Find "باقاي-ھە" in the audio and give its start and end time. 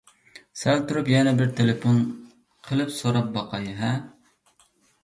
3.39-3.95